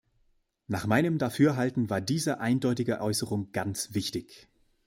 [0.65, 4.49] Nach meinem Dafürhalten war diese eindeutige Äußerung ganz wichtig.